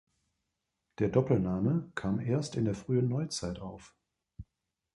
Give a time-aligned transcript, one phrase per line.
[0.97, 3.95] Der Doppelname kam erst in der Frühen Neuzeit auf.